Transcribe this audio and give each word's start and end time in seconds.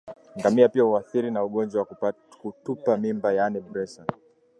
Ngamia 0.39 0.69
pia 0.69 0.83
huathirika 0.83 1.33
na 1.33 1.43
ugonjwa 1.43 1.87
wa 2.01 2.07
kutupa 2.41 2.97
mimba 2.97 3.33
yaani 3.33 3.59
Brusela 3.59 4.13